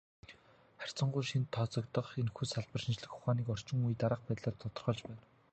Харьцангуй 0.81 1.23
шинэд 1.29 1.49
тооцогдох 1.55 2.07
энэхүү 2.21 2.45
салбар 2.47 2.81
шинжлэх 2.83 3.11
ухааныг 3.17 3.47
орчин 3.53 3.85
үед 3.85 3.99
дараах 4.01 4.21
байдлаар 4.27 4.55
тодорхойлж 4.59 5.01
байна. 5.05 5.21